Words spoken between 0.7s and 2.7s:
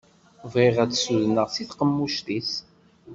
ad tt-sudneɣ di tqemmuct-is.